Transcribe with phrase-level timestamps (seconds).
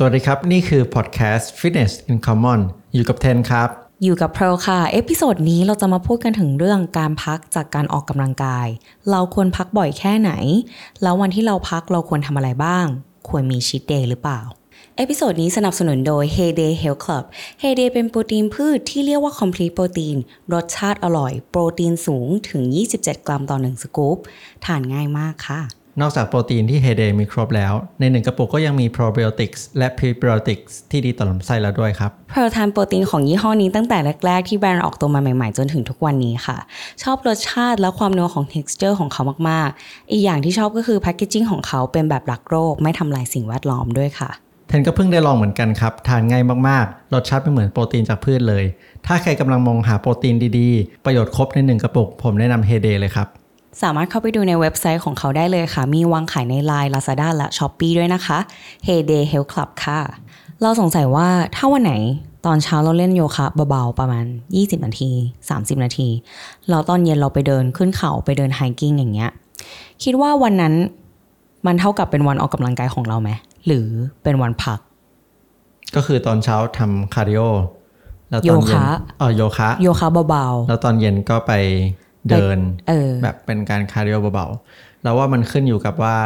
[0.00, 2.60] สวัสดีครับ นี่คือพอดแคสต์ Fitness in Common
[2.94, 3.68] อยู่กับเทนครับ
[4.02, 8.66] อยู่กับเพรค่ะ episode นี้เราจะมาพูดกันถึงเรื่องการพักจากการออกกำลังกาย
[9.10, 10.32] เราควรพักบ่อยแค่ไหน
[11.02, 12.86] แล้ววันที่เราพักเราควรทำอะไรบ้าง
[13.28, 14.40] ควรมี cheat day หรือเปล่า
[14.96, 17.24] episode นี้สนับสนุนโดย Heyday Health Club
[17.62, 20.16] Heyday เป็นโปรตีนพืชที่เรียกว่า Complete Protein
[20.52, 22.62] รสชาติอร่อย โปรตีนสูงถึง
[22.94, 24.18] 27 กรัมต่อ 1 สกู๊ป
[24.64, 25.60] ทานง่ายมากค่ะ
[26.00, 36.56] นอกจากโปรตีนที่ Heyday มีครบแล้ว ในหนึ่งกระปุกก็ยังมี probiotics และ prebiotics ที่ดีต่อลำไส้แล้วด้วยครับเพร์ทานโปรตีนของยี่ห้อนี้ตั้งแต่แรก ๆ ที่แบรนด์ออกตัวมาใหม่ ๆ จนถึงทุกวันนี้ค่ะ
[37.02, 44.30] ชอบรสชาติและความนัวของ texture ของเขามากๆ อีกอย่างที่ชอบก็คือแพคเกจิ้งของเขาเป็นแบบรักโรค ไม่ทำลายสิ่งแวดล้อมด้วยค่ะ
[44.68, 48.64] เทนก็เพิ่งได้ลองเหมือนกันครับ ทานง่ายมากๆ รสชาติไม่เหมือนโปรตีนจากพืชเลย
[49.06, 53.28] ถ้าใครกำลังมองหาโปรตีนดีๆ ประโยชน์ครบในหนึ่งกระปุก ผมแนะนำ Heyday เลยครับ
[53.82, 58.38] สามารถเข้าไปดูในเว็บไซต์ของเขาได้เลยค่ะ มีวางขายใน Line Lazada และ Shopee ด้วยนะคะ
[58.86, 60.00] Heyday Health Club ค่ะ
[60.62, 61.94] เราสงสัยว่าถ้าวันไหน
[62.46, 64.24] ตอนเช้าเราเล่นโยคะเบาๆประมาณ
[64.56, 65.10] 20 นาที
[65.48, 66.08] 30 นาที
[66.68, 69.30] แล้วตอนเย็นเราไปเดินขึ้นเขาไปเดิน hiking อย่างเงี้ย
[70.04, 70.74] คิดว่าวันนั้น
[71.66, 73.30] มันเท่ากับเป็นวันออกกำลังกายของเราไหม
[73.66, 73.86] หรือ
[74.22, 74.78] เป็นวันพัก
[75.94, 77.40] ก็คือตอนเช้าทำ cardio
[78.30, 78.86] แล้วตอนเย็นโยคะ
[79.18, 81.52] เออโยคะ โยคะเบาแล้วตอนเย็นก็ไป
[82.30, 86.16] เดินๆเออแบบเป็นการ cardio เบาๆแล้วว่ามันขึ้นอยู่กับว่า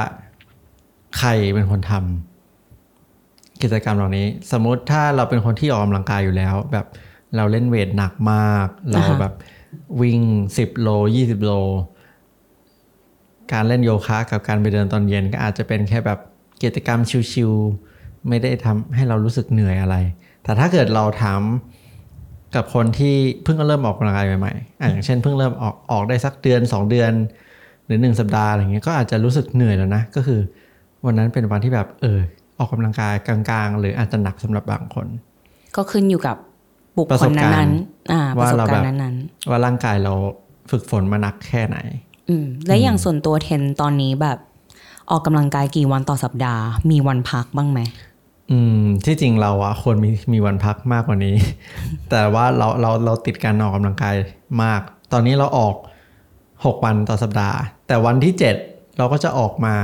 [1.19, 6.87] ใครเป็นคนทำกิจกรรมเหล่านี้ สมมุติถ้าเราเป็นคนที่ออกกำลังกายอยู่แล้ว แบบ
[7.37, 9.35] เราเล่น weight หนักมาก เราอ่าฮะแบบ
[10.01, 10.21] วิ่ง
[10.59, 11.53] สิบโลยี่สิบโล
[13.53, 16.19] การเล่นโยคะกับการไปเดินตอนเย็นก็อาจจะเป็นแค่แบบ
[16.63, 17.01] กิจกรรม
[17.33, 17.53] chill
[17.91, 19.97] ๆไม่ได้ทำให้เรารู้สึกเหนื่อยอะไร
[20.43, 21.41] แต่ถ้าเกิดเราถาม
[22.55, 23.15] กับคนที่
[23.45, 27.13] เพิ่งเริ่มออกกำลังกายใหม่ๆอะอย่างเช่นเพิ่งเริ่มออกออกได้สักเดือน 2 เดือน
[27.87, 30.41] หรือ 1 สัปดาห์อะไรเงี้ยก็อาจจะรู้สึกเหนื่อยแล้วนะ ก็คือ
[31.07, 32.19] วันนั้นเป็นวันที่แบบเออ
[32.59, 35.07] ออกกำลังกายกลางๆ หรืออาจจะหนักสำหรับบางคน
[35.77, 36.37] ก็ขึ้นอยู่กับ
[36.97, 40.13] บุคประคสลบการณ์นั้นๆอ่าประสบว่าเราการณ์แบบนั้นๆว่าร่างกายเรา
[40.71, 41.77] ฝึกฝนมาหนักแค่ไหน
[42.29, 44.39] อืมและอย่างส่วนตัวเทนตอนนี้แบบ
[45.11, 47.81] ออกกำลังกายกี่วันต่อสัปดาห์ มีวันพักบ้างไหม
[48.51, 51.37] อืมที่จริงเราอะควรมีมีวันพักมากกว่านี้
[52.11, 54.15] แต่ว่าเราเราเราติดการออกกำลังกาย
[54.63, 54.81] มาก
[55.13, 55.77] ตอนนี้เราออก
[56.35, 59.75] 6 วันต่อสัปดาห์ แต่วันที่ 7 เราก็จะออกมา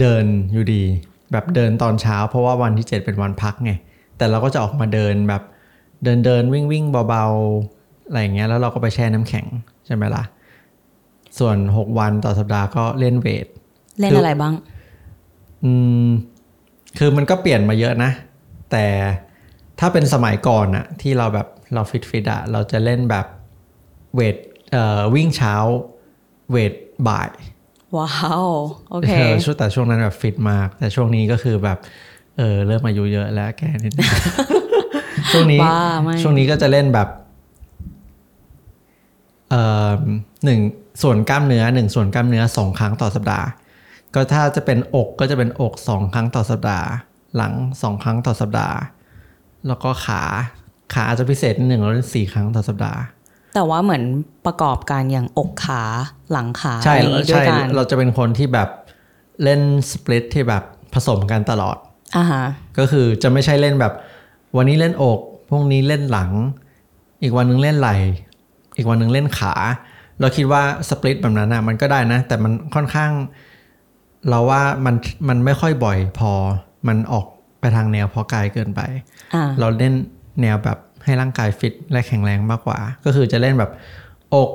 [0.00, 0.82] เดินอยู่ดี
[1.32, 3.72] แบบเดินตอนเช้า เพราะว่าวันที่ 7 เป็นวันพักไง
[4.16, 5.42] แต่เราก็จะออกมาเดินแบบ
[6.04, 9.46] เดินเดินวิ่งวิ่งเบาๆอะไรอย่างเงี้ยแล้วเราก็ไปแช่น้ำแข็ง
[9.86, 10.24] ใช่ไหมล่ะ
[11.38, 13.46] ส่วน 6 วันต่อสัปดาห์ก็เล่น weight
[14.00, 14.54] เล่นคืออะไรบ้าง
[15.64, 15.72] อื
[16.06, 16.08] ม
[16.98, 18.10] คือมันก็เปลี่ยนมาเยอะนะ
[18.70, 18.86] แต่
[19.80, 23.26] ถ้าเป็นสมัยก่อนอะที่เราแบบเราฟิตฟิตอะเราจะเล่นแบบ
[24.14, 24.36] weight
[24.72, 25.54] เอ่อวิ่งเช้า
[26.50, 26.72] weight
[27.08, 27.30] บ่าย
[27.96, 28.46] wow
[28.90, 31.78] โอเคเออช่วงแต่ช่วงนั้นแบบฟิตมาก แต่ช่วงนี้ก็คือแบบ
[32.38, 34.08] เออเริ่มอายุเยอะแล้วแกนิดนึง
[35.32, 37.08] ช่วงนี้บ้าไม่ช่วงนี้ก็จะเล่นแบบ
[39.50, 39.90] เอ่อ
[40.44, 40.60] หนึ่ง
[41.02, 43.46] ส่วนกล้ามเนื้อหนึ่งส่วนกล้ามเนื้อสองครั้งต่อสัปดาห์
[44.14, 46.88] ก็ถ้าจะเป็นอกก็จะเป็นอกสองครั้งต่อสัปดาห์
[47.36, 48.76] หลังสองครั้งต่อสัปดาห์
[49.66, 50.22] แล้วก็ขา
[50.92, 53.00] ขาอาจจะพิเศษนิดหนึ่งเราเล่นสี่ครั้งต่อสัปดาห์
[53.54, 54.02] แต่ว่าเหมือน
[54.46, 55.82] ประกอบการอย่างอกขา
[56.32, 58.68] หลังขาใช่อะไรอย่างงี้ด้วใช่ยกันเราจะเป็นคนที่แบบ
[59.44, 59.60] เล่น
[59.90, 60.62] สปลิตที่แบบ
[60.94, 61.76] ผสมกันตลอด
[62.16, 62.44] อ่าฮะ
[62.78, 63.92] ก็คือจะไม่ใช่เล่นแบบ
[64.56, 65.18] วันนี้เล่นอก
[65.48, 66.30] พรุ่งนี้เล่นหลัง
[67.22, 67.96] อีกวันนึงเล่นไหล่
[68.76, 69.54] อีกวันนึงเล่นขา
[70.20, 73.12] เราคิดว่าสปลิตแบบนั้นนะมันก็ได้นะ แต่มันค่อนข้าง
[74.28, 74.94] เราว่ามัน
[75.28, 76.32] มันไม่ค่อยบ่อยพอ
[76.88, 77.26] มันออก
[77.60, 78.80] ไปทางแนวพอกายเกินไป
[79.34, 79.94] อ่าเราเล่น
[80.42, 83.70] แนวแบบให้ร่างกายฟิตและแข็งแรงมากกว่า ก็คือจะเล่นแบบ
[84.34, 84.50] อก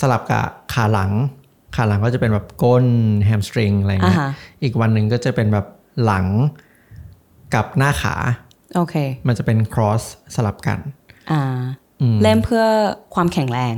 [0.00, 1.12] สลับกับขาหลัง
[1.76, 2.84] ขาหลังก็จะเป็นแบบก้น
[3.24, 5.66] แฮมสตริงอะไรอ่าเงี้ยฮะอีกวันหนึ่งก็จะเป็นแบบ
[6.04, 6.26] หลัง
[7.54, 8.14] กับหน้าขา
[8.76, 8.94] โอเค
[9.26, 10.02] มันจะเป็น cross
[10.34, 10.78] สลับกัน
[11.30, 11.42] อ่า
[12.00, 12.64] อืมเล่นเพื่อ
[13.14, 13.74] ความแข็งแรง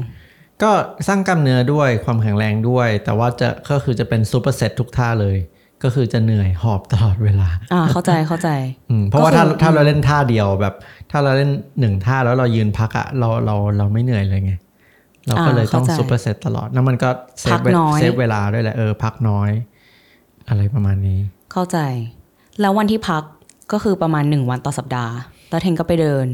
[0.63, 0.71] ก็
[1.09, 5.37] สร้างกล้ามเนื้อด้วยความแข็งแรงด้วย แต่ว่าจะก็คือจะเป็นซูเปอร์เซตทุกท่าเลย
[5.83, 8.51] ก็คือจะเหนื่อยหอบตลอดเวลา อ่าเข้าใจเข้าใจ
[8.91, 10.75] อืมเพราะว่าก็คือถ้าถ้าอืมเราเล่นท่าเดียวแบบ
[11.11, 14.53] ถ้าเราเล่นหนึ่งท่าแล้วเรายืนพักอะเราเราเราไม่เหนื่อยเลยไง
[15.27, 17.11] เราก็เลยต้องเข้าใจซูเปอร์เซตตลอดแล้วมันก็
[17.41, 19.51] พักน้อย save เวลาด้วยแหละเออพักน้อย
[20.49, 21.19] อะไรประมาณนี้
[21.53, 21.79] เข้าใจ
[22.61, 23.23] แล้ววันที่พัก
[23.73, 25.15] ก็คือประมาณหนึ่งวันต่อสัปดาห์
[25.51, 26.27] แล้วเทนก็ไปเดิน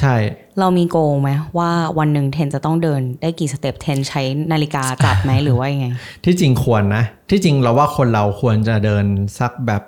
[0.00, 0.14] ใช่
[0.60, 5.86] เรามี goal ไหมว่าวันหนึ่งเทนจะต้องเดินได้กี่ step เทนใช้นาฬิกาจับไหมหรือว่ายังไง
[6.24, 9.04] ที่จริงควรนะ ที่จริงเราว่าคนเราควรจะเดิน
[9.38, 9.82] สักแบบ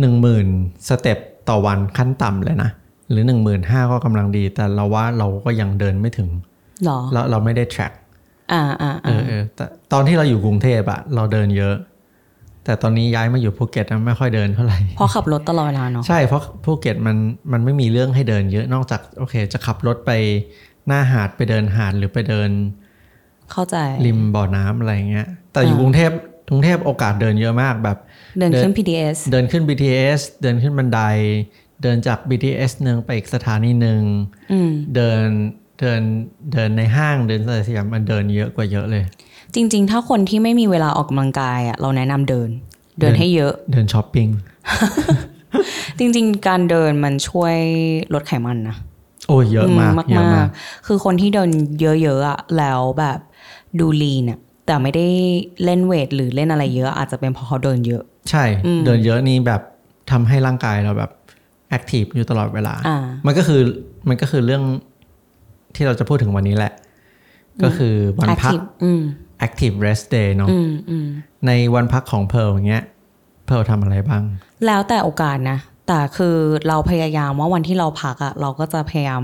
[0.00, 0.46] หนึ่งหมื่น
[0.88, 1.18] step
[1.48, 2.70] ต่อวันขั้นต่ำเลยนะ
[3.10, 6.28] หรือหนึ่งหมื่นห้าก็กำลังดี แต่เราว่าเราก็ยังเดินไม่ถึง
[6.84, 7.92] หรอเราเราไม่ได้ track
[8.52, 11.74] อ่าอ่าเออ่าอเออแต่ตอนที่เราอยู่กรุงเทพอะเราเดินเยอะ
[12.66, 17.16] แแต่ตอนนี้ย้ายมาอยู่ภูเก็ตนะไม่ค่อยเดินเท่าไหร่เพราะขับรถตลอดเวลาเนาะใช่เพราะภูเก็ตมัน
[17.52, 20.10] มันไม่มีเรื่องให้เดินเยอะนอกจากโอเค จะขับรถไป
[20.86, 22.50] หน้าหาดไปเดินหาดหรือไปเดิน
[23.52, 23.76] เข้าใจ
[24.06, 26.10] ริมบ่อน้ำอะไรเงี้ย แต่อยู่อ่ากรุงเทพ
[26.50, 27.98] กรุงเทพโอกาสเดินเยอะมากแบบ
[28.38, 31.00] เดินขึ้นเดิน PDS เดินขึ้น BTS เดินขึ้นบันได
[31.82, 34.02] เดินจาก BTS หนึ่งไปอีกสถานีหนึ่ง
[34.52, 35.26] อืมเดิน
[35.80, 36.02] เดิน
[36.52, 39.04] เดินในห้างเดินอะไรสยามมันเดินเยอะกว่าเยอะเลย
[39.54, 42.48] จริง ๆ ถ้าคนที่ไม่มีเวลาออกกำลังกายอะเราแนะนำเดิน
[42.98, 44.28] เดิน เดินให้เยอะ เดินช้อปปิ้ง
[45.98, 47.56] จริง ๆ การเดินมันช่วย
[48.14, 48.76] ลดไขมันนะ
[49.28, 50.50] โอ้ยเยอะมากมากเยอะมามากก
[50.86, 51.50] คือคนที่เดิน
[51.80, 53.18] เยอะๆอะแล้วแบบ
[53.80, 55.06] ดูลีนอะแต่ไม่ได้
[55.64, 58.44] เล่นเวทหรือเล่นอะไรเยอะ อาจจะเป็นเพราะเขาเดินเยอะ ใช่
[58.84, 59.60] เดินเยอะนี่แบบ
[60.10, 61.10] ทำให้ร่างกายเราแบบ
[61.70, 63.60] แอคทีฟอยู่ตลอดเวลาอ่ามันก็คือ
[64.08, 64.62] มันก็คือเรื่อง
[65.74, 66.72] ที่เราจะพูดถึงวันนี้แหละ
[67.62, 68.52] ก็คือวันพัก
[69.46, 71.08] active อืม active rest day เนาะอืมอืม
[71.46, 72.84] ในวันพักของเพร์ลอย่างเงี้ย
[73.46, 74.22] เพร์ลทำอะไรบ้าง
[74.66, 76.36] แล้วแต่โอกาสนะ แต่คือ
[76.68, 79.22] เราพยายามว่าวันที่เราพักอะเราก็จะพยายาม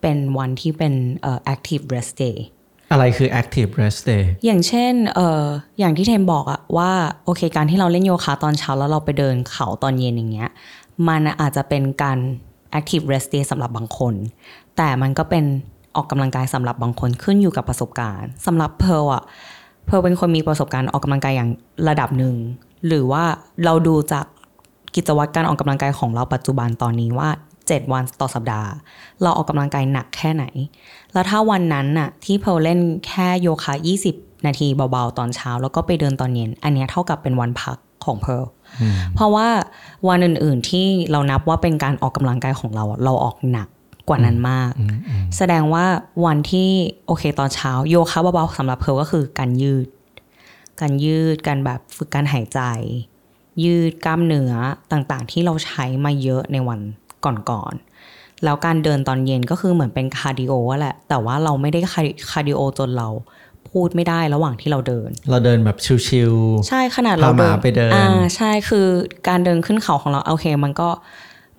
[0.00, 2.36] เป็นวันที่เป็นเอ่อ active rest day
[2.92, 5.44] อะไรคือ active rest day อย่างเช่นเอ่อ
[5.78, 6.92] อย่างที่เทมบอกอะว่า
[7.24, 10.50] โอเค การที่เราเล่นโยคะตอนเช้าแล้วเราไปเดินเขาตอนเย็นอย่างเงี้ย
[11.08, 12.18] มันอาจจะเป็นการ
[12.78, 14.14] active rest day สำหรับบางคน
[14.76, 15.44] แต่มันก็เป็น
[15.96, 19.22] ออกกำลังกายสำหรับบางคนขึ้นอยู่กับประสบการณ์สำหรับเพร์ลอะ
[19.86, 21.50] เพร์ลเป็นคนมีประสบการณ์ออกกำลังกายอย่าง
[21.88, 22.34] ระดับหนึ่ง
[22.86, 23.24] หรือว่า
[23.64, 24.26] เราดูจาก
[24.94, 27.28] กิจวัตรการออกกำลังกายของเราปัจจุบันตอนนี้ว่า
[27.60, 28.68] 7 วันต่อสัปดาห์
[29.22, 30.44] เราออกกำลังกายหนักแค่ไหน
[31.12, 33.74] แล้วถ้าวันนั้นน่ะที่เพร์ลเล่นแค่โยคะ
[34.10, 38.44] 20 นาทีเบาๆตอนเช้า แล้วก็ไปเดินตอนเย็น อันเนี้ยเท่ากับเป็นวันพักของเพร์ล
[39.14, 39.48] เพราะว่า
[40.08, 43.68] วันอื่นๆที่เรานับว่าเป็นการออกกำลังกายของเราอะเราออกหนัก
[44.08, 44.72] กว่านั้นมาก
[45.36, 45.84] แสดงว่า
[46.26, 46.70] วันที่
[47.06, 49.86] โอเคตอนเช้าโยคะเบาๆสำหรับเพร์ลก็คือการยืด
[50.80, 52.60] การยืดการแบบฝึกการหายใจ
[53.64, 54.52] ยืดกล้ามเนื้อ
[54.92, 56.80] ต่างๆ ที่เราใช้มาเยอะในวัน
[57.50, 63.08] ก่อนๆแล้วการเดินตอนเย็นก็คือเหมือนเป็น cardio อะแหละ แต่ว่าเราไม่ได้คาร์ cardio จนเรา
[63.70, 66.34] พูดไม่ได้ระหว่างที่เราเดิน เราเดินแบบ chill
[66.68, 68.86] ใช่ขนาดเราพาหมาไปเดินอ่าใช่คือ
[69.28, 70.88] การเดินขึ้นเขาของเราโอเค มันก็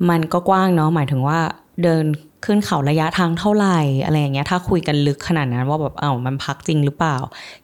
[0.09, 1.39] มันก็กว้างเนาะหมายถึงว่า
[1.83, 2.03] เดิน
[2.45, 7.17] ขึ้นเขาระยะทางเท่าไหร่อะไรอย่างเงี้ยถ้าคุยกันลึกขนาดนั้นว่าแบบเอ้ามันพักจริงหรือเปล่า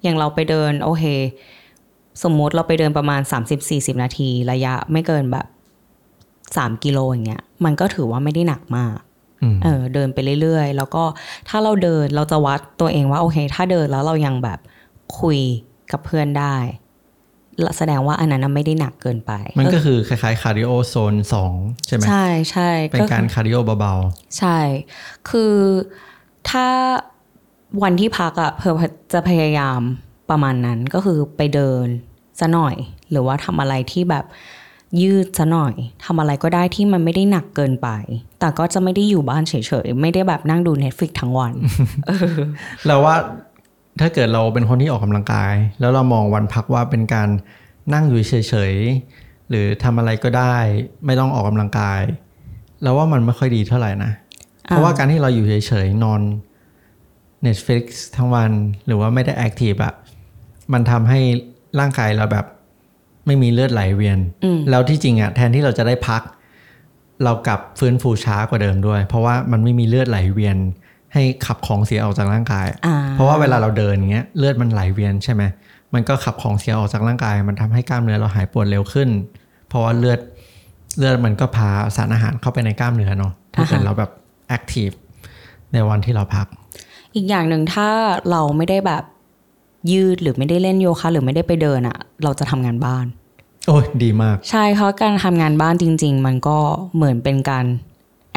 [0.03, 1.03] อย่างเราไปเดินโอเค
[2.23, 3.21] สมมุติเราไปเดินประมาณ
[3.61, 5.45] 30-40 นาที ระยะไม่เกินแบบ
[6.15, 8.95] 3 กิโลอย่างเงี้ยมันก็ถือว่าไม่ได้หนักมาก
[9.41, 11.03] อืมเออเดินไปเรื่อยๆ แล้วก็
[11.49, 14.59] ถ้าเราเดินเราจะวัดตัวเองว่าโอเค ถ้าเดินแล้วเรายังแบบ
[15.19, 15.39] คุย
[15.91, 16.55] กับเพื่อนได้
[17.77, 21.53] แสดงว่าอันนั้นนะไม่ได้หนักเกินไปๆมันก็คือคล้ายๆ cardio zone สอง
[21.87, 23.93] ใช่ไหมใช่ใช่เป็นการ cardio เบา
[24.37, 24.59] ใช่
[25.29, 25.55] คือ
[26.49, 26.67] ถ้า
[27.83, 28.73] วันที่พักอะเพอ
[29.13, 29.79] จะพยายาม
[30.29, 31.87] ประมาณนั้นก็คือไปเดิน
[32.39, 32.75] ซะหน่อย
[33.11, 34.25] หรือว่าทำอะไรที่แบบ
[35.01, 35.73] ยืดซะหน่อย
[36.05, 37.89] ทำอะไรก็ได้ที่มันไม่ได้หนักเกินไป
[38.39, 39.53] แต่ก็จะไม่ได้อยู่บ้านเฉ
[39.85, 43.15] ยๆ ไม่ได้แบบนั่งดู Netflix ทั้งวันๆเราว่า
[43.99, 47.29] ถ้าเกิดเราเป็นคนที่ออกกำลังกาย แล้วเรามองวันพักว่าเป็นการ
[47.93, 48.33] นั่งอยู่เฉ
[48.71, 50.55] ยๆหรือทำอะไรก็ได้
[51.05, 52.01] ไม่ต้องออกกำลังกาย
[52.81, 54.11] เราว่ามันไม่ค่อยดีเท่าไหร่นะ
[54.63, 56.21] เพราะว่าการที่เราอยู่เฉยๆนอน
[57.45, 57.85] Netflix
[58.15, 58.51] ทั้งวัน
[58.85, 59.93] หรือว่าไม่ได้แอคทีฟอะ
[60.73, 61.19] มันทำให้
[61.79, 62.45] ร่างกายเราแบบ
[63.25, 64.19] ไม่มีเลือดไหลเวียน
[64.69, 66.21] แล้วที่จริงอะแทนที่เราจะได้พัก
[67.23, 70.57] เรากลับฟื้นฟูช้ากว่าเดิมด้วย เพราะว่ามันไม่มีเลือดไหลเวียน
[71.13, 75.43] ให้ขับของเสียออกจากร่างกายอ่าเพราะว่าเวลาเราเดินอย่างเงี้ยเลือดมันไหลเวียนใช่ไหม
[75.93, 79.09] มันก็ขับของเสียออกจากร่างกาย มันทำให้กล้ามเนื้อเราหายปวดเร็วขึ้น
[79.67, 80.19] เพราะว่าเลือด
[80.97, 84.11] เลือดมันก็พาสารอาหารเข้าไปในกล้ามเนื้อเนาะถ้าเกิดเราแบบ
[84.47, 84.89] แอคทีฟ
[85.73, 86.47] ในวันที่เราพัก
[87.15, 87.87] อีกอย่างหนึ่งถ้า
[88.31, 89.03] เราไม่ได้แบบ
[89.91, 93.05] ยืดหรือไม่ได้เล่นโยคะ หรือไม่ได้ไปเดินอะเราจะทำงานบ้าน
[93.67, 96.57] โอ้ยดีมาก ใช่เพราะการทำงานบ้านจริง ๆ มันก็
[96.95, 97.65] เหมือนเป็นการ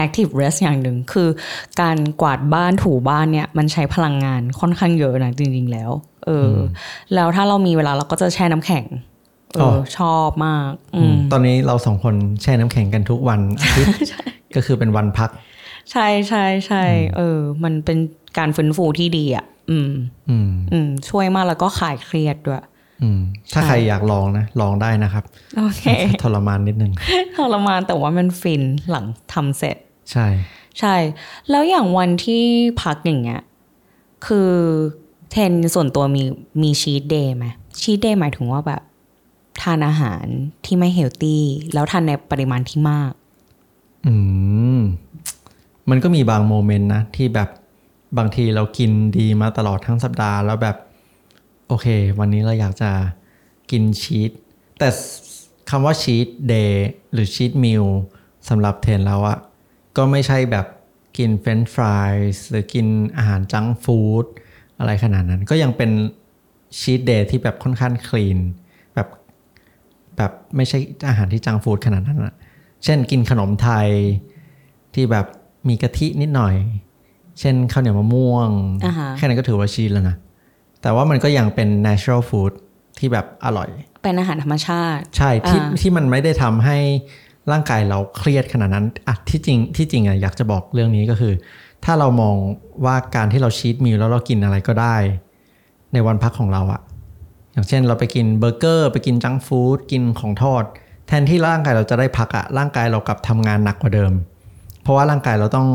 [0.05, 1.29] active rest อย่างหนึ่งคือ
[1.81, 5.91] การกวาดบ้านถูบ้านเนี่ยมันใช้พลังงานค่อนข้างเยอะนะจริง ๆ แล้ว
[6.27, 6.59] เอออ
[7.15, 8.85] แล้วถ้าเรามีเวลาเราก็จะแช่น้ำแข็ง
[9.55, 13.95] เอออชอบมากอืมตอนนี้เราสองคนแช่น้ำแข็งกันทุกวันอาทิตย์
[14.57, 15.31] ก็คือเป็นวันพัก
[15.93, 16.83] ใช่ใช่ใช่
[17.17, 17.99] เออ มันเป็น
[18.39, 19.91] การฟื้นฟูที่ดีอะอืม
[20.31, 22.65] อืม อืม ช่วยมากแล้วก็คลายเครียดด้วย
[23.03, 23.21] อืม
[23.53, 25.25] ถ้าใครอยากลองนะ ลองได้นะครับ
[25.59, 25.83] โอเค
[26.23, 26.93] ทรมานนิดนึง
[27.37, 29.77] ทรมานแต่ว่ามันฟินหลังทำเสร็จ
[30.13, 30.27] ใช่
[30.81, 30.97] ใช่
[31.51, 32.45] แล้วอย่างวันที่
[32.83, 33.43] พักอย่างเงี้ย
[34.27, 34.53] คือ
[35.31, 36.23] เทนส่วนตัวมี
[36.63, 37.47] มีชีตเดย์ไหม
[37.81, 38.83] ชีตเดย์หมายถึงว่าแบบ
[39.63, 40.27] ทานอาหาร
[40.65, 41.43] ที่ไม่เฮลตี้
[41.75, 43.13] แล้วทานในปริมาณที่มาก
[44.07, 44.15] อื
[44.77, 44.79] ม
[45.91, 47.49] มันก็มีบางโมเมนต์นะ ที่แบบ
[48.19, 50.77] บางทีเรากินดีมาตลอดทั้งสัปดาห์แล้วแบบ
[51.69, 51.87] โอเค
[52.19, 52.91] วันนี้เราอยากจะ
[53.71, 54.31] กินชีส
[54.79, 54.89] แต่
[55.71, 56.73] คำว่า cheat day
[57.13, 57.87] หรือ cheat meal
[58.49, 59.39] สำหรับเทนแล้วอะ
[59.97, 60.67] ก็ไม่ใช่แบบ
[61.19, 62.13] กินเฟรนช์ฟราย
[62.51, 62.87] หรือกิน
[63.17, 64.25] อาหาร junk food
[64.79, 65.91] อะไรขนาดนั้น ก็ยังเป็น
[66.79, 68.39] cheat day ที่แบบค่อนข้าง clean
[68.95, 69.09] แบบ
[70.17, 72.35] แบบไม่ใช่อาหารที่ junk food ขนาดนั้นอะ
[72.85, 73.89] เช่นกินขนมไทย
[74.95, 75.27] ที่แบบ
[75.69, 76.55] มีกะทินิดหน่อย
[77.41, 78.51] เช่นข้าวเหนียวมะม่วง
[78.85, 80.17] อ่าฮะแค่นั้นก็ถือว่า cheat แล้วนะ
[80.83, 82.53] แต่ว่ามันก็ยังเป็น natural food
[82.99, 83.69] ที่แบบอร่อย
[84.03, 86.79] เป็นอาหารธรรมชาติ ใช่ ที่อ่าที่มันไม่ได้ทำให้
[87.53, 91.35] ร่างกายเราเครียดขนาดนั้นอะที่จริงที่จริงอะอยากจะบอกเรื่องนี้ก็คือ
[91.85, 92.37] ถ้าเรามอง
[92.85, 94.97] ว่าการที่เราชีตมิลแล้วเรากินอะไรก็ได้
[95.93, 96.81] ในวันพักของเราอะ
[97.53, 100.65] อย่างเช่นเราไปกินเบอร์เกอร์ ไปกินจังก์ฟู้ดกินของทอด
[101.07, 104.13] แทนที่ร่างกายเราจะได้พักอะร่างกายเรากลับทำงานหนักกว่าเดิม
[104.83, 105.69] เพราะว่าร่างกายเราต้อง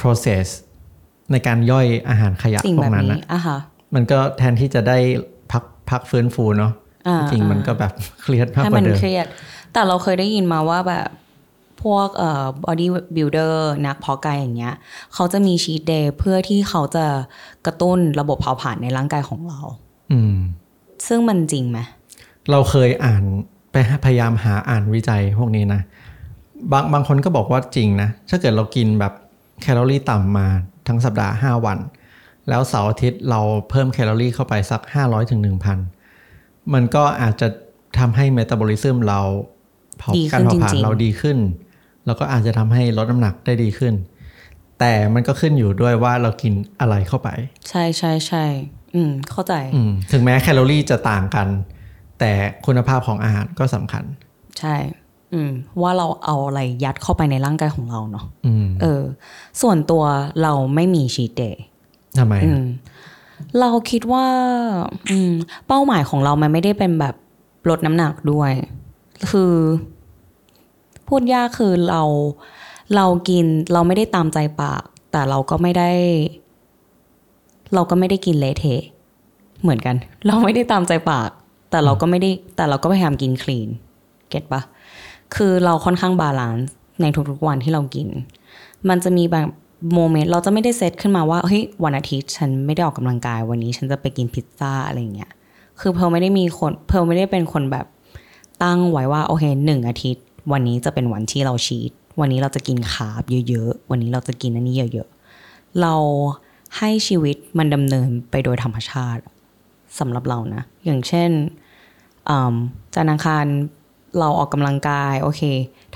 [0.00, 0.46] process
[1.32, 3.58] ในการย่อยอาหารขยะสิ่งพวแบกบนั้นนี้อะอะค่ะ
[3.94, 4.98] มันก็แทนที่จะได้
[5.52, 6.72] พักพักฟื้นฟูเนาะ
[7.08, 9.26] อ่าจริงๆมันก็แบบเครียดมากให้กมัว่านเดิมเครียด
[9.72, 11.08] แต่เราเคยได้ยินมาว่าแบบ
[11.82, 13.54] พวกเอ่อ body builder
[13.86, 14.74] นักเพาะกายอย่างเงี้ย
[15.14, 17.06] เขาจะมีชีตเดย์เพื่อที่เขาจะ
[17.66, 19.60] กระตุ้นระบบเผาผลาญในร่างกายของเรา
[20.12, 20.36] อืม
[21.06, 21.78] ซึ่งมันจริงไหม
[22.50, 23.24] เราเคยอ่าน
[23.72, 25.80] ไปพยายามหาอ่านวิจัยพวกนี้นะ
[26.72, 29.12] บางบางคนก็บอกว่าจริงนะ ถ้าเกิดเรากินแบบ
[29.62, 30.46] แคลอรี่ต่ำมา
[30.88, 31.78] ทั้งสัปดาห์ 5 วัน
[32.48, 35.40] แล้วเสาร์อาทิตย์เราเพิ่มแคลอรี่เข้าไปสัก 500ถึง
[36.06, 37.48] 1,000มันก็อาจจะ
[37.98, 39.20] ทำให้เมตาบอลิซึมเรา
[39.98, 41.38] เผาดีการขึ้นเผาจผลาญริงเราดีขึ้น
[42.06, 43.94] แล้วก็อาจจะทำให้ลดน้ำหนักได้ดีขึ้น
[44.80, 48.44] แต่มันก็ขึ้นอยู่ด้วยว่าเรากินอะไรเข้าไปๆใช่ใช่ใช่
[48.94, 51.48] อืม เข้าใจอืมถึงแม้แคลอรี่จะต่างกัน
[52.18, 52.32] แต่
[52.66, 54.04] คุณภาพของอาหารก็สำคัญ
[54.58, 54.76] ใช่
[55.34, 55.50] อืม
[55.82, 59.02] ว่าเราเอาอะไรยัดเข้าไปในร่างกายของเราเนาะอืมเออ
[59.62, 60.04] ส่วนตัว
[60.42, 61.62] เราไม่มีชีตเดย์
[62.18, 62.64] ทำไมอือะม
[63.60, 64.26] เราคิดว่า
[65.10, 65.32] อืม
[65.66, 67.14] เป้าหมายของเรามันไม่ได้เป็นแบบ
[67.68, 68.52] ลดน้ำหนักด้วย
[69.30, 69.54] คือ
[71.08, 72.02] พูดยากคือเรา
[72.96, 74.82] เรากินเราไม่ได้ตามใจปาก
[75.12, 75.90] แต่เราก็ไม่ได้
[77.74, 78.82] เราก็ไม่ได้กินเละเทะ
[79.62, 79.96] เหมือนกัน
[80.26, 81.30] เราไม่ได้ตามใจปาก
[81.70, 83.68] แต่เราก็ไม่ได้แต่เราก็พยายามกิน clean
[84.28, 84.60] get ปะ
[85.34, 86.66] คือเราค่อนข้าง balance
[87.00, 88.08] ในทุกๆวันที่เรากิน
[88.88, 89.48] มันจะมีแบบ
[89.94, 95.30] moment เราจะไม่ได้เซตขึ้นมาว่าเฮ้ยวันอาทิตย์ฉันไม่ได้ออกกำลังกายวันนี้ ฉันจะไปกินพิซซ่าอะไรเงี้ย
[95.80, 97.86] คือเพลไม่ได้มีคนเพลไม่ได้เป็นคนแบบ
[98.62, 105.94] ตั้งไว้ว่าโอเคหนึ่งอาทิตย์ วันนี้จะเป็นวันที่เรา cheat วันนี้เราจะกิน carb เยอะๆ วันนี้เราจะกินอันนี้เยอะๆ เรา
[106.78, 109.22] ให้ชีวิตมันดำเนินไปโดยธรรมชาติ
[109.98, 111.30] สำหรับเรานะ อย่างเช่น
[112.28, 112.54] อืม
[112.94, 113.46] จันทร์อังคาร
[114.18, 115.42] เราออกกำลังกายโอเค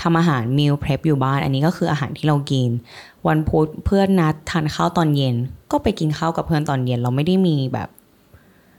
[0.01, 2.69] ทำอาหาร meal prep อยู่บ้าน อันนี้ก็คืออาหารที่เรากิน
[3.29, 5.35] วันพุธเพื่อนนัดทานข้าวตอนเย็น
[5.71, 7.89] ก็ไปกินข้าวกับเพื่อนตอนเย็น เราไม่ได้มีแบบ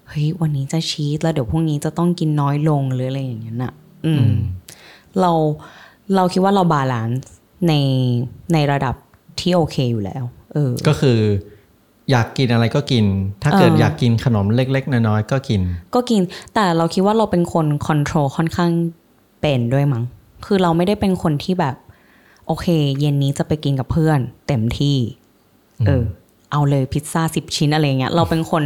[0.10, 3.74] เฮ้ยวันนี้จะ cheat แล้วเดี๋ยวพรุ่งนี้จะต้องกินน้อยลงหรืออะไรอย่างนั้นอะ
[4.06, 4.28] อืม
[5.20, 5.32] เรา
[6.16, 7.34] เราคิดว่าเรา balance
[7.68, 7.74] ใน
[8.54, 8.96] ในระดับ
[9.40, 11.20] ที่โอเคอยู่แล้ว เออ ก็คือ
[12.12, 13.06] อยากกินอะไรก็กิน
[13.44, 15.62] ถ้าเกิดเออออยากกินขนมเล็ก ๆ น้อยๆก็กิน
[15.96, 16.22] ก็กิน
[16.54, 18.72] แต่เราคิดว่าเราเป็นคน control ค่อนข้าง
[19.42, 20.04] เป็นด้วยมั้ง
[20.46, 21.76] คือเราไม่ได้เป็นคนที่แบบ
[22.48, 22.68] โอเค
[23.00, 24.98] เย็นนี้จะไปกินกับเพื่อน เต็มที่
[25.88, 26.04] เออ
[26.52, 28.64] เอาเลยพิซซ่าสิบชิ้นอะไรเงี้ย เราเป็นคน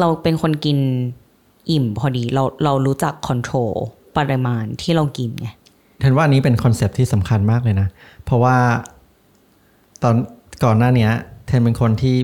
[0.00, 0.78] เราเป็นคนกิน
[1.70, 3.72] อิ่มพอดีเราเรารู้จัก control
[4.16, 5.48] ปริมาณที่เรากินไง
[6.02, 7.88] เห็นว่าอันนี้เป็น concept ที่สำคัญมากเลยนะ
[8.24, 8.56] เพราะว่า
[10.02, 10.14] ตอน
[10.64, 11.12] ก่อนหน้าเนี้ย
[11.46, 12.16] เทนเป็นคนที่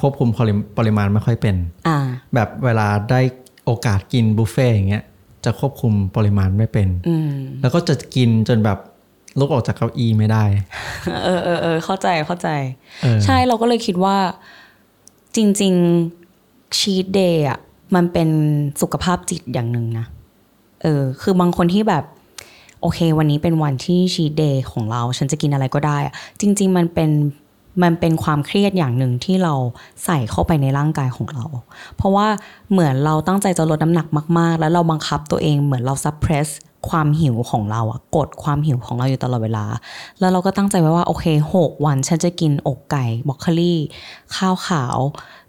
[0.00, 1.56] ควบคุมปริปริมาณไม่ค่อยเป็น
[1.88, 1.98] อ่า
[2.34, 3.20] แบบเวลาได้
[3.64, 5.04] โอกาสกินบุฟเฟ่ต์อย่างเงี้ย
[5.44, 7.30] จะควบคุมปริมาณไม่เป็นอืม
[7.60, 8.78] แล้วก็จะกินจนแบบ
[9.38, 10.44] ลุกออกจากเก้าอี้ไม่ได้
[11.24, 12.48] เออเออเออเข้าใจเข้าใจ
[13.02, 14.16] เออใช่เราก็เลยคิดว่า
[15.38, 17.58] จริงๆชีตเดย์อะ
[17.94, 18.28] มันเป็น
[18.80, 20.06] สุขภาพจิตอย่างหนึ่งนะ
[20.82, 22.04] เออ คือบางคนที่แบบ
[22.80, 27.10] โอเค วันนี้เป็นวันที่ชีตเดย์ของเรา ฉันจะกินอะไรก็ได้อะจริง ๆ มันเป็น
[27.82, 29.54] มันเป็นความเครียดอย่างหนึ่งที่เรา
[30.04, 31.44] ใส่เข้าไปในร่างกายของเรา
[31.96, 32.26] เพราะว่า
[32.70, 34.06] เหมือนเราตั้งใจจะลดน้ำหนัก
[34.38, 36.48] มาก ๆ แล้วเราบังคับตัวเองเหมือนเราซับเพรส
[36.88, 39.64] ความหิวของเราอะกดความหิวของเราอยู่ตลอดเวลา
[40.18, 43.78] แล้วเราก็ตั้งใจไว้ว่าโอเคหกวันฉันจะกินอกไก่บรอกโคลี่
[44.36, 44.98] ข้าวขาว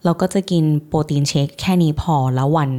[0.04, 2.70] เราก็จะกินโปรตีนเชคแค่นี้พอแล้ววัน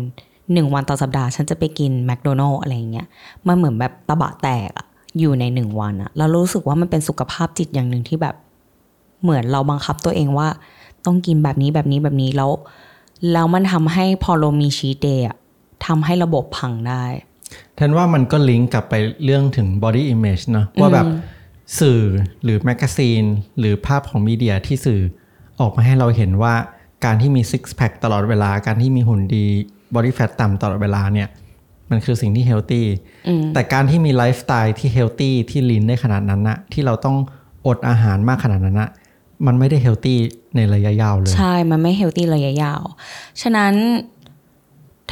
[0.52, 3.06] หนึ่งวันต่อสัปดาห์ฉันจะไปกินแมคโดนัลล์อะไรเงี้ย
[3.46, 4.86] มันเหมือนแบบตะบะแตกอะ
[5.18, 8.34] อยู่ในหนึ่งวันอะแล้วรู้สึกว่ามันเป็นสุขภาพจิตอย่างหนึ่งที่แบบ
[9.22, 10.48] เหมือนเราบังคับตัวเองว่า
[11.04, 12.50] ต้องกินแบบนี้แบบนี้แบบนี้แล้ว
[13.32, 15.36] แล้วมันทำให้พอเรามีชีตเดย์อะ
[15.86, 17.04] ทำให้ระบบพังได้
[17.76, 21.06] แทนว่ามันก็ลิงก์กลับไปเรื่องถึง body image เนอะว่าแบบ
[21.80, 22.00] สื่อ
[22.42, 23.22] หรือ magazine
[23.58, 25.00] หรือภาพของ media ที่สื่อ
[25.60, 26.54] ออกมาให้เราเห็นว่า
[27.04, 29.44] การที่มี six pack ตลอดเวลา การที่มีหุ่นดี
[29.94, 31.28] body fat ต่ำตลอดเวลาเนี่ย
[31.90, 32.86] มันคือสิ่งที่ healthy
[33.28, 37.16] อืมแต่การที่มีไลฟ์สไตล์ที่ healthy ที่ lean ได้ขนาดนั้นนะที่เราต้อง
[37.66, 38.90] อดอาหารมากขนาดนั้นนะ
[39.46, 40.18] มันไม่ได้ healthy
[40.56, 42.82] ในระยะยาวเลย ใช่ มันไม่ healthy ระยะยาว
[43.42, 43.74] ฉะนั้น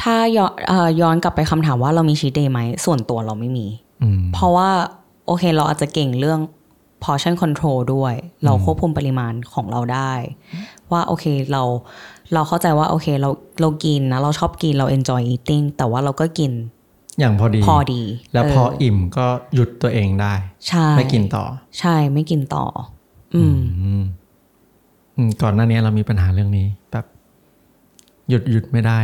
[0.01, 3.67] ถ้าย้อนเอ่อย้อนกลับไปคำถามว่าเรามีชีตเดย์ไหม ส่วนตัวเราไม่มี
[4.03, 4.69] อืมเพราะว่า
[5.27, 6.39] โอเคเราอาจจะเก่งเรื่อง
[7.03, 8.13] portion control ด้วย
[8.43, 10.11] เราควบคุมปริมาณของเราได้
[10.91, 11.63] ว่าโอเคเรา
[12.33, 13.29] เราเข้าใจว่าโอเคเรา
[13.61, 16.51] เรากินนะเราชอบกินเรา enjoy eating แต่ว่าเราก็กิน
[17.19, 18.01] อย่างพอดีพอดี
[18.33, 20.33] แล้วพอเอิ่มก็หยุดตัวเองได้
[20.67, 21.45] ใช่ไม่กินต่อ
[21.79, 22.65] ใช่ไม่กินต่อ
[23.35, 24.03] อืมอืม
[25.15, 27.05] อืมก่อนหน้านี้เรามีปัญหาเรื่องนี้แบบ
[28.29, 28.99] หยุดหยุดไม่ได้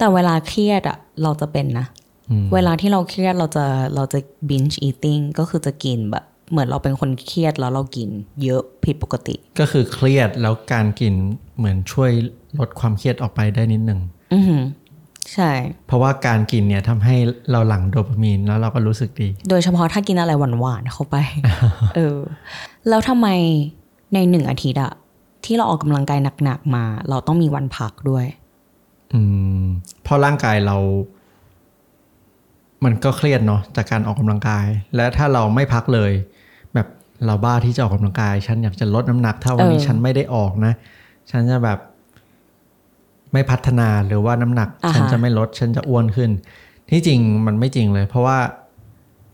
[0.00, 1.86] แต่เวลาเครียดอะเราจะเป็นนะ
[2.30, 3.64] อืมเวลาที่เราเครียดเราจะ
[3.94, 8.08] เราจะ binge eating ก็คือจะกินแบบ เหมือนเราเป็นคนเครียดแล้วเรากิน
[8.44, 11.14] เยอะผิดปกติ ก็คือเครียดแล้วการกิน
[11.58, 12.10] เหมือนช่วย
[12.58, 14.00] ลดความเครียดออกไปได้นิดหนึ่ง
[14.32, 14.62] อือหือ
[15.34, 15.50] ใช่
[15.86, 17.16] เพราะว่าการกินเนี่ยทำให้
[17.50, 21.16] เราหลั่งโดปามีนแล้วเราก็รู้สึกดี โดยเฉพาะถ้ากินอะไรหวานๆเข้าไป
[21.96, 22.18] เออ
[22.88, 23.28] แล้วทำไม
[24.14, 24.92] ในหนึ่งอาทิตย์อะ
[25.44, 28.26] ที่เราออกกำลังกายหนักๆมา เราต้องมีวันพักด้วย
[29.14, 29.20] อื
[29.60, 29.64] ม
[30.02, 30.76] เพราะร่างกายเรา
[32.84, 36.12] มันก็เครียดเนาะจากการออกกำลังกาย และถ้าเราไม่พักเลย
[36.74, 36.86] แบบ
[37.26, 40.72] เราบ้าที่จะออกกำลังกาย ฉันอยากจะลดน้ำหนัก ถ้าวันนี้เออฉันไม่ได้ออกนะ
[41.30, 41.78] ฉันจะแบบ
[43.32, 46.30] ไม่พัฒนาหรือว่าน้ำหนักอ่าฮะฉันจะไม่ลด ฉันจะอ้วนขึ้น
[46.90, 48.38] ที่จริงมันไม่จริงเลย เพราะว่า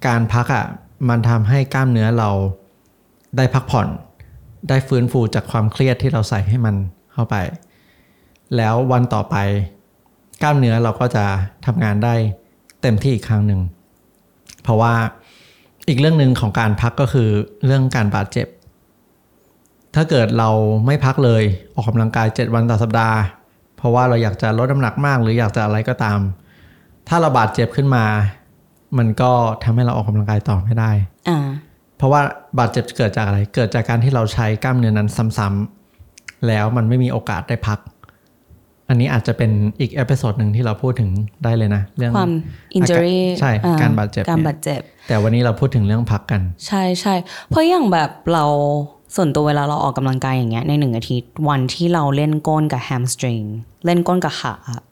[0.06, 0.64] การพักอะ่ะ
[1.09, 2.30] มันทำให้กล้ามเนื้อเรา
[3.37, 3.88] ได้พักผ่อน
[4.68, 6.75] ได้ฟื้นฟูจากความเครียดที่เราใส่ให้มัน
[7.12, 7.37] เข้าไป
[8.57, 9.37] แล้ววันต่อไป
[10.43, 11.25] กล้ามเนื้อเราก็จะ
[11.67, 12.15] ทำงานได้
[12.83, 13.61] เต็มที่อีกครั้งหนึ่ง
[14.62, 14.95] เพราะว่า
[15.88, 17.29] อีกเรื่องหนึ่งของการพักก็คือ
[17.67, 18.47] เรื่องการบาดเจ็บ
[19.95, 20.50] ถ้าเกิดเรา
[20.87, 21.43] ไม่พักเลย
[21.75, 23.19] ออกกำลังกาย 7 วันต่อสัปดาห์
[23.76, 26.19] เพราะว่าเราอยากจะลดน้ำหนักมาก หรืออยากจะอะไรก็ตาม
[27.09, 28.05] ถ้าเราบาดเจ็บขึ้นมา
[28.99, 30.91] มันก็ทำให้เราออกกำลังกายต่อไม่ได้
[31.29, 31.38] อ่า
[31.97, 32.21] เพราะว่า
[32.59, 37.78] บาดเจ็บเกิดจากอะไร เกิดจากการที่เราใช้กล้ามเนื้อนั้นซ้ำๆแล้วมันไม่มีโอกาสได้พัก
[38.89, 41.11] อันนี้อาจจะเป็นอีก episode หนึ่งที่เราพูดถึง
[41.45, 42.33] ได้เลยนะ เรื่องความ
[42.77, 47.15] injury ใช่อ่การบาดเจ็บการเนี่ยบาดเจ็บ แต่วันนี้เราพูดถึงเรื่องพักกัน ใช่ใช่
[47.49, 48.45] เพราะอย่างแบบเรา
[49.17, 53.43] ส่วนตัวเวลาเราออกกำลังกายอย่างเงี้ยในหนึ่งอาทิตย์วันที่เราเล่นก้นกับแฮมสตริง
[53.85, 54.83] เล่นก้นกับขาอะ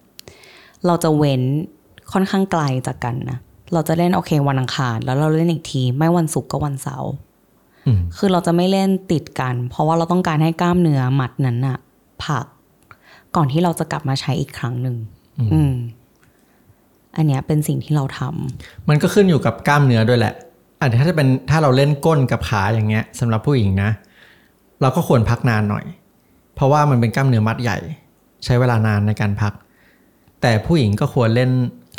[0.86, 1.42] เราจะเว้น
[2.12, 3.38] ค่อนข้างไกลจากกันนะ
[3.72, 7.12] เราจะเล่นโอเควันอังคาร แล้วเราเล่นอีกที ไม่วันศุกร์ก็วันเสาร์
[7.86, 11.78] อืมคือเราจะไม่เล่นติดกัน เพราะว่าเราต้องการให้กล้ามเนื้อหมัดนั้นอะ
[12.24, 12.46] พัก
[13.36, 14.96] ก่อนที่เราจะกลับมาใช้อีกครั้งหนึ่ง
[15.54, 15.74] อืม
[17.16, 20.34] อันเนี้ยเป็นสิ่งที่เราทำมันก็ขึ้นอยู่กับกล้ามเนื้อด้วยแหละ
[20.80, 23.90] อันถ้าจะเป็นถ้าเราเล่นก้นกับขาอย่างเงี้ยสำหรับผู้หญิงนะ
[24.80, 25.84] เราก็ควรพักนานหน่อย
[26.54, 27.78] เพราะว่ามันเป็นกล้ามเนื้อมัดใหญ่
[28.44, 29.52] ใช้เวลานานในการพัก
[30.42, 31.50] แต่ผู้หญิงก็ควรเล่น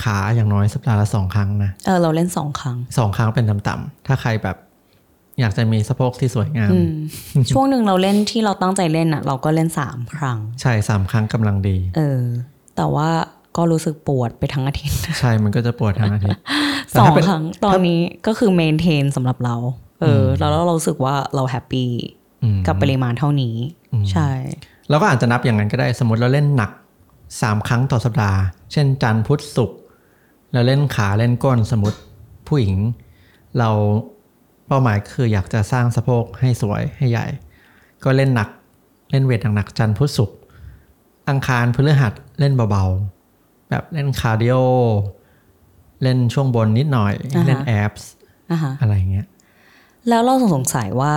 [0.03, 4.57] ขาอย่างน้อยสัปดาห์ละสองครั้งนะเออเราเล่นสองครั้งสองครั้งเป็นต่ำๆถ้าใครแบบ
[5.39, 6.93] อยากจะมีสะโพกที่สวยงามอืม
[7.51, 12.21] ช่วงหนึ่งเราเล่นที่เราตั้งใจเล่นอะ เราก็เล่นสามครั้ง ใช่สามครั้งกำลังดี เออ
[12.75, 13.09] แต่ว่า
[13.57, 16.41] ก็รู้สึกปวดไปทั้งอาทิตย์ ใช่มันก็จะปวดทั้งอาทิตย์
[16.91, 19.55] แต่สองถ้าเป็นครั้งตอนนี้ก็คือ maintainสำหรับเรา
[20.01, 21.89] เออ แล้วเรารู้สึกว่าเรา happy
[22.43, 23.55] อืมกับปริมาณเท่านี้
[24.11, 24.29] ใช่
[24.89, 26.71] เราก็อาจจะนับอย่างนั้นก็ได้สมมติเราเล่นหนัก
[27.41, 28.39] สามครั้งต่อสัปดาห์
[28.71, 29.79] เช่นจันทร์พุธศุกร์
[30.53, 31.99] เราเล่นขาเล่นก้นสมมติ
[32.47, 32.77] ผู้หญิง
[33.59, 33.69] เรา
[34.67, 37.25] เป้าหมายคืออยากจะสร้างสะโพกให้สวยให้ใหญ่
[38.03, 38.49] ก็เล่นหนัก
[39.11, 40.37] เล่น weight หนักๆจันทร์พุธศุกร์
[41.29, 44.55] อังคารพฤหัสเล่นเบาๆ แบบเล่น cardio
[46.01, 48.09] เล่นช่วงบนนิดหน่อยอ่าฮะเล่น abs
[48.51, 49.27] อะฮะอะไรเงี้ย
[50.07, 51.13] แล้วเราสงสัยว่า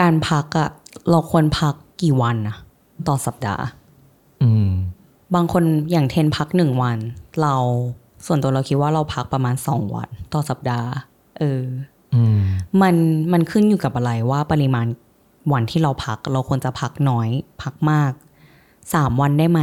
[0.00, 0.70] การพักอะ
[1.10, 2.56] เราควรพักกี่วันนะ
[3.08, 3.64] ต่อสัปดาห์
[4.42, 4.70] อืม
[5.34, 6.98] บางคนอย่างเทนพักหนึ่งวัน
[7.42, 7.54] เรา
[8.26, 10.88] ส่วนตัวเราคิดว่าเราพักประมาณสองวันต่อสัปดาห์
[11.38, 11.93] เอออื
[12.36, 12.38] ม
[12.82, 12.94] มัน
[13.32, 14.86] มันขึ้นอยู่กับอะไรว่าปริมาณ
[15.52, 17.28] วันที่เราพัก เราควรจะพักน้อย
[17.62, 18.12] พักมาก
[18.94, 19.60] สามวันได้ไหม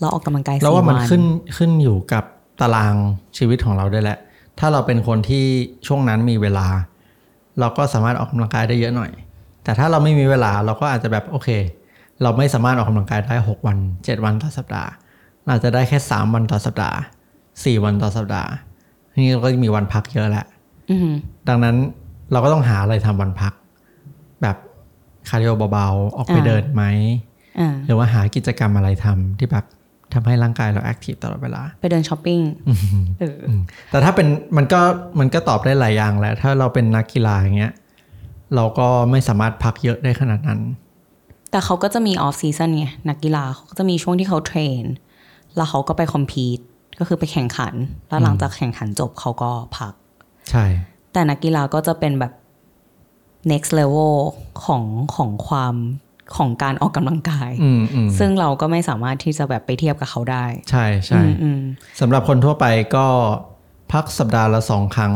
[0.00, 1.22] เราออกกำลังกายแล้วสี่ว่ามันวันขึ้น
[1.56, 2.24] ขึ้นอยู่กับ
[2.60, 2.94] ตาราง
[3.36, 4.18] ชีวิตของเราด้วยแหละ
[4.58, 5.44] ถ้าเราเป็นคนที่
[5.86, 6.66] ช่วงนั้นมีเวลา
[7.60, 9.10] เราก็สามารถออกกำลังกายได้เยอะหน่อย
[9.64, 11.48] แต่ถ้าเราไม่มีเวลาเราก็อาจจะแบบโอเค
[12.22, 14.90] เราไม่สามารถออกกำลังกายได้ 6 วัน 7 วันต่อสัปดาห์
[15.42, 16.98] เราอาจจะได้แค่ 3 วันต่อสัปดาห์
[17.40, 18.50] 4 วันต่อสัปดาห์
[19.22, 20.46] นี่เราก็จะมีวันพักเยอะแหละ
[20.90, 21.16] อือหือ
[21.48, 21.76] ดังนั้น
[22.32, 23.52] เราก็ต้องหาอะไรทำวันพัก
[24.42, 24.56] แบบ
[25.28, 26.82] cardio เบาๆ ออกไปเดินไหม
[27.60, 29.64] อ่าหรือว่าหากิจกรรมอะไรทำที่แบบ
[30.14, 32.40] ทำให้ร่างกายเรา active ตลอดเวลา ไปเดินช้อปปิ้ง
[33.20, 33.36] เออ
[33.90, 34.80] แต่ถ้าเป็นมันก็
[35.18, 37.72] มันก็ตอบได้หลายอย่างแหละถ้าเราเป็นนักกีฬาอย่างเงี้ย
[38.54, 40.60] เราก็ไม่สามารถพักเยอะได้ขนาดนั้น
[41.50, 44.84] แต่เขาก็จะมี off season ไงนักกีฬาเขาก็จะมีช่วงที่เขา train
[45.56, 46.58] แล้วเขาก็ไป compete
[46.98, 47.74] ก็คือไปแข่งขัน
[48.08, 49.92] แล้วหลังจากแข่งขันจบเขาก็พัก
[50.50, 50.64] ใช่
[51.12, 52.32] แต่นักกีฬาก็จะเป็นแบบ
[53.50, 54.14] next level
[54.64, 55.74] ของของความ
[56.36, 61.60] ของการออกกำลังกายอืมอืมซึ่งเราก็ไม่สามารถที่จะแบบไปเทียบกับเขาได้ ใช่ใช่อืมอืม
[62.00, 63.06] สำหรับคนทั่วไปก็
[63.92, 65.12] พักสัปดาห์ละสองครั้ง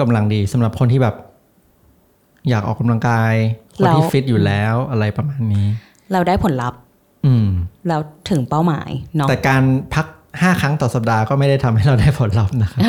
[0.00, 1.16] กำลังดีสำหรับคนที่แบบ
[2.48, 3.32] อยากออกกำลังกาย
[3.76, 5.66] คนที่ฟิตอยู่แล้วอะไรประมาณนี้
[6.12, 6.80] เราได้ผลลัพธ์
[7.26, 7.48] อืม
[7.88, 7.96] เรา
[8.30, 9.62] ถึงเป้าหมายเนาะแต่การ
[9.94, 10.06] พัก
[10.42, 12.80] ห้าครั้งต่อสัปดาห์ก็ไม่ได้ทำให้เราได้ผลลัพธ์นะครับ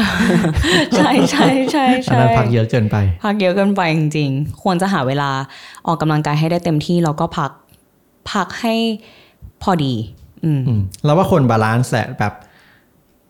[0.97, 5.29] ใช่ใช่ใช่อันใช่นั้นพักเยอะเกินไป พักเยอะเกินไปจริงๆ ควรจะหาเวลา
[5.87, 7.51] ออกกำลังกายให้ได้เต็มที่แล้วก็พัก
[8.31, 8.75] พักให้
[9.63, 9.93] พอดี
[10.43, 12.33] อืมอืมเราว่าควร balance แหละแบบ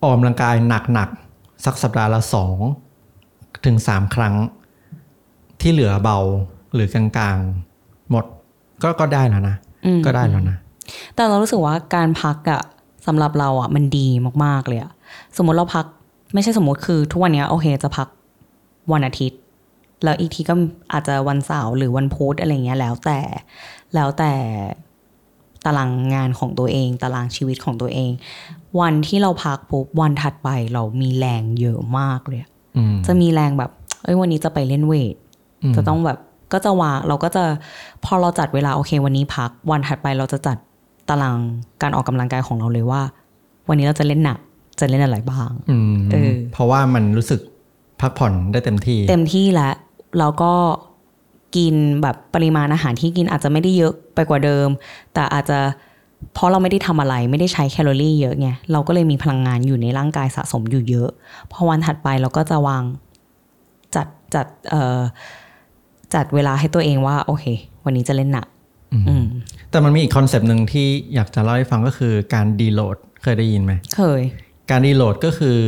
[0.02, 0.54] ออกกำลังกาย
[0.94, 2.58] หนักๆสักสัปดาห์ละสอง
[3.66, 4.34] ถึงสามครั้ง
[5.60, 6.18] ที่เหลือเบา
[6.74, 7.04] หรือกลา
[7.34, 8.24] งๆ หมด
[8.82, 10.56] ก็ก็ได้แล้วนะอืมก็ได้แล้วนะ
[11.14, 12.62] แต่เรารู้สึกว่าการพักอะ
[13.08, 14.08] สำหรับเราอะมันดี
[14.44, 14.92] มากๆเลยอะ
[15.36, 15.86] สมมติเราพัก
[16.34, 18.08] ไม่ใช่สมมติคือทุกวันเนี้ยโอเคจะพัก
[18.92, 19.40] วันอาทิตย์
[20.04, 20.54] แล้วอีกทีก็
[20.92, 23.20] อาจจะวันเสาร์หรือวันพุธอะไรเงี้ยแล้วแต่
[23.94, 24.32] แล้วแต่
[25.64, 28.10] ตารางงานของตัวเอง ตารางชีวิตของตัวเอง
[28.80, 33.70] วันที่เราพักปุ๊บวันถัดไปเรามีแรงเยอะมากเลยอะอืมจะมีแรงแบบ
[34.02, 35.16] เอ้ยวันนี้จะไปเล่นเวท
[35.62, 36.18] อืมจะต้องแบบ
[36.52, 37.44] ก็จะวางเราก็จะ
[38.04, 40.56] พอเราจัดเวลาโอเค วันนี้พัก วันถัดไปเราจะจัด
[41.08, 41.38] ตาราง
[41.82, 43.02] การออกกำลังกายของเราเลยว่า
[43.68, 44.38] วันนี้เราจะเล่นหนัก
[44.80, 47.40] จะเล่นอะไรบ้างอืมเออเพราะว่ามันรู้สึก
[48.00, 49.74] พักผ่อนได้เต็มที่ เต็มที่แล้ว
[50.18, 50.52] แล้วก็
[51.56, 54.68] กินแบบปริมาณอาหารที่กินอาจจะไม่ได้เยอะไปกว่าเดิม
[55.14, 55.58] แต่อาจจะ
[56.34, 61.08] เพราะเราไม่ได้ทำอะไรไม่ได้ใช้แคลอรี่เยอะไงเราก็เลยมีพลังงานอยู่ในร่างกายสะสมอยู่เยอะ
[61.52, 62.82] พอวันถัดไปเราก็จะวาง
[63.94, 65.00] จัดจัดเอ่อ
[66.14, 67.44] จัดเวลาให้ตัวเองว่า โอเค
[67.84, 68.46] วันนี้จะเล่นหนัก
[69.08, 69.24] อืม
[69.70, 74.22] แต่มันมีอีกคอนเซปต์หนึ่งที่อยากจะเล่าให้ฟังก็คือการดีโหลดเคยได้ยินไหม เคย
[74.70, 75.58] การดีโหลดก็คือ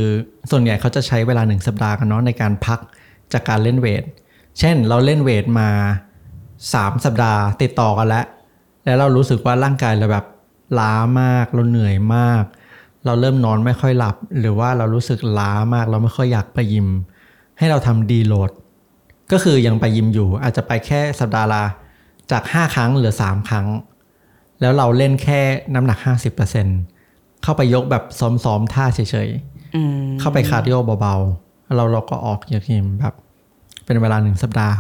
[0.51, 2.79] ส่วนใหญ่เขาจะใช้เวลาหนึ่งสัปดาห์กันเนาะในการพัก
[3.33, 4.03] จากการเล่นเวท
[4.59, 5.71] เช่นเราเล่นเวทมา
[6.35, 8.25] 3 สัปดาห์ติดต่อกันแล้ว
[8.85, 10.27] แล้วเรารู้สึกว่าร่างกายเราแบบ
[10.79, 12.45] ล้ามากเราเหนื่อยมาก
[13.05, 16.89] เราเริ่มนอนไม่ค่อยหลับ หรือว่าเรารู้สึกล้ามากเราไม่ค่อยอยากไปยิม
[17.59, 18.51] ให้เราทำ deload
[19.33, 21.65] ก็คือยังไปยิมอยู่อาจจะไปแค่สัปดาห์ละ
[22.31, 23.67] จาก 5 ครั้งเหลือ 3 ครั้ง
[24.61, 25.41] แล้วเราเล่นแค่
[25.75, 25.99] น้ำหนัก
[26.71, 28.05] 50%เข้าไปยกแบบ
[28.45, 33.15] ซ้อมๆท่าเฉยๆอืมเข้าไป cardio เบาๆแล้วเราเราก็ออกจากยิมแบบ
[33.85, 34.79] เป็นเวลาหนึ่งสัปดาห์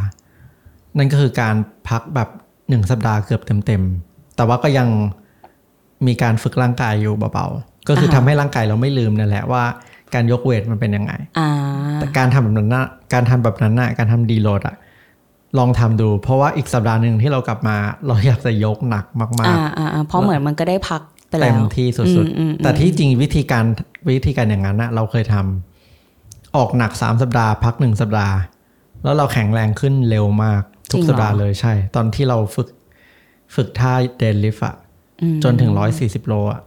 [0.99, 1.55] นั่นก็คือการ
[1.88, 2.29] พักแบบ
[2.69, 4.88] หนึ่งสัปดาห์เกือบเต็มๆ แต่ว่าก็ยัง
[6.07, 9.62] มีการฝึกร่างกายอยู่เบาๆ ก็คือทำให้ร่างกายเราไม่ลืมนั่นแหละว่า
[10.14, 11.51] การยกเวทมันเป็นยังไงอ่า
[12.01, 14.77] แต่การทำแบบนั้นนะการทำแบบนั้นนะการทำดีโหลดอะ
[15.58, 23.64] ลองทำดู เพราะว่าอีกสัปดาห์หนึ่งที่เรากลับมา เราอยากจะยกหนักมากอ่าอ่าอ่าเพราะเหมือนมันก็ได้พักไปๆแล้วเต็มที่สุดอืมอืมๆแต่ที่จริงวิธีการ
[24.10, 28.36] วิธีการอย่างนั้นนะเราเคยทำออกหนักสามสัปดาห์ พักหนึ่งสัปดาห์
[29.02, 32.68] แล้วเราแข็งแรงขึ้นเร็วมาก ทุกสัปดาห์เลยใช่ ตอนที่เราฝึก
[33.54, 34.76] ฝึกท่าเดนลิฟอะ
[35.44, 36.60] จนถึงร้อยสี่สิบโลอะ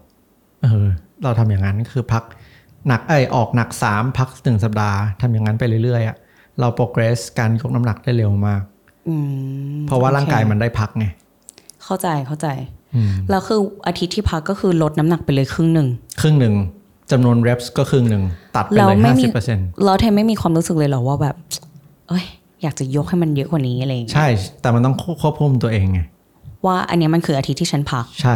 [0.63, 0.87] เออ
[1.23, 2.23] เราทำอย่างนั้นคือพัก
[2.87, 6.17] หนักเอ้ยออกหนักสามพักหนึ่งสัปดาห์ทำอย่างนั้นไปเรื่อยๆอะ
[6.59, 8.72] เราโปรเกรสการยกน้ำหนักได้เร็วมากอืม
[9.87, 11.05] เพราะว่าร่างกายมันได้พักไง
[11.83, 12.47] เข้าใจเข้าใจ
[12.95, 15.87] อืมแล้วคืออาทิตย์ที่พักก็คือลดน้ำหนักไปเลยครึ่งหนึ่ง
[16.21, 16.55] ครึ่งหนึ่ง
[17.11, 18.23] จำนวน reps ก็ครึ่งหนึ่ง
[18.55, 21.35] ตัดไปเราเลยไม่ห้ามีสิบเปอร์เซ็นต์แล้วเทมไม่มีความรู้สึกเลยเหรอว่าแบบ
[22.09, 22.25] เอ้ย
[22.63, 24.27] อยากจะยกให้มันเยอะกว่านี้อะไรอย่างเงี้ยใช่
[24.61, 26.01] แต่มันต้องควบคุมตัวเองไง
[26.65, 28.35] ว่าอันเนี้ยมันคืออาทิตย์ที่ฉันพัก ใช่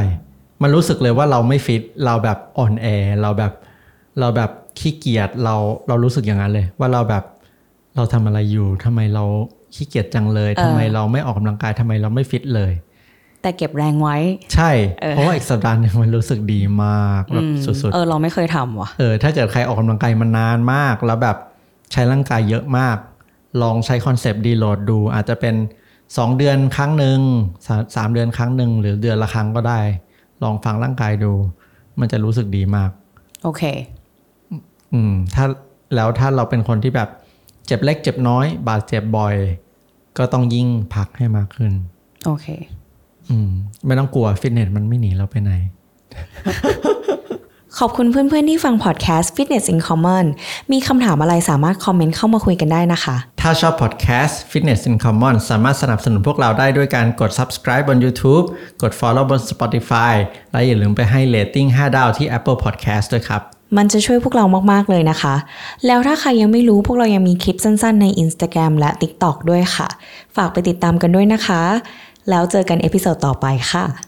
[0.61, 2.87] มันรู้สึกเลยว่าเราไม่ฟิต เราแบบอ่อนแอ
[3.21, 3.53] เราแบบ
[4.19, 5.55] เราแบบขี้เกียจ เรา
[5.87, 7.23] เรารู้สึกอย่างนั้นเลย ว่าเราแบบ
[7.95, 9.25] เราทำอะไรอยู่ทำไมเรา
[9.75, 12.71] ขี้เกียจจังเลยเออทำไมเราไม่ออกกำลังกายทำไมเราไม่ฟิตเลย
[13.41, 14.17] แต่เก็บแรงไว้
[14.55, 21.37] ใช่เออเพราะว่าอีกสัปดาห์หนึ่งมันรู้สึกดีมากแบบอืมสุดเออเราไม่เคยทำว่ะๆเออถ้าเกิดใครออกกำลังกายมานานมาก แล้วแบบ
[21.91, 22.97] ใช้ร่างกายเยอะมาก
[23.61, 25.55] ลองใช้ concept deload ดู อาจจะเป็น
[25.97, 27.19] 2 เดือนครั้งหนึ่ง
[27.67, 29.81] สาสามเดือนครั้งหนึ่งหรือเดือนละครั้งก็ได้
[30.43, 31.33] ลองฟังร่างกายดู
[31.99, 32.89] มันจะรู้สึกดีมาก
[33.43, 33.63] โอเค
[34.93, 35.45] อืมถ้า
[35.95, 37.09] แล้วถ้าเราเป็นคนที่แบบ
[37.67, 39.35] เจ็บเล็กเจ็บน้อย บาดเจ็บบ่อย
[40.17, 41.71] ก็ต้องยิ่งพักให้มากขึ้น
[42.25, 42.47] โอเค
[43.29, 43.49] อืม
[43.85, 45.51] ไม่ต้องกลัวฟิตเนสมันไม่หนีเราไปไหน
[47.77, 50.25] ขอบคุณเพื่อนๆที่ฟังพอดแคสต์ Fitness in Common
[50.71, 58.45] มีคำถามอะไรสามารถคอมเมนต์เข้ามาคุยกันได้นะคะ ถ้าชอบพอดแคสต์ Fitness in Common สามารถสนับสนุนพวกเราได้ด้วยการกด subscribe บน YouTube
[58.81, 60.13] กด follow บน Spotify
[60.51, 63.41] และอย่าลืมไปให้ rating 5 ดาวที่ Apple Podcast ด้วยครับ
[63.77, 65.35] มันจะช่วยพวกเรามาก ๆ เลยนะคะ
[65.85, 69.87] แล้วถ้าใครยังไม่รู้พวกเรายังมีคลิปสั้น ๆ ใน Instagram และ TikTok ด้วยค่ะ
[70.35, 71.61] ฝากไปติดตามกันด้วยนะคะ
[72.29, 74.06] แล้วเจอกัน episode ต่อไปค่ะ